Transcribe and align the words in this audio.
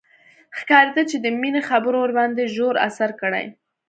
ښکارېده 0.57 1.03
چې 1.09 1.17
د 1.19 1.25
مينې 1.41 1.61
خبرو 1.69 1.97
ورباندې 2.01 2.51
ژور 2.55 2.75
اثر 2.87 3.09
کړی. 3.21 3.45